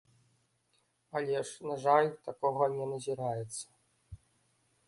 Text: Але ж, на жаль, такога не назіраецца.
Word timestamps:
Але 1.19 1.35
ж, 1.35 1.67
на 1.71 1.75
жаль, 1.83 2.09
такога 2.31 2.63
не 2.79 2.85
назіраецца. 2.95 3.65